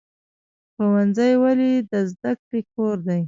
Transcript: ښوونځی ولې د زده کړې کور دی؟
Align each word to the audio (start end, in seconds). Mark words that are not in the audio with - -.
ښوونځی 0.73 1.31
ولې 1.41 1.71
د 1.91 1.93
زده 2.11 2.31
کړې 2.43 2.61
کور 2.73 2.95
دی؟ 3.07 3.19